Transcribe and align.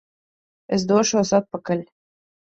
Es 0.77 0.85
došos 0.91 1.33
atpakaļ! 1.39 1.83